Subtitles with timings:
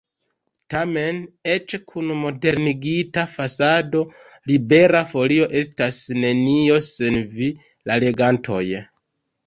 [0.73, 1.19] Tamen,
[1.55, 4.03] eĉ kun modernigita fasado,
[4.53, 7.55] Libera Folio estas nenio sen vi,
[7.91, 8.65] la legantoj.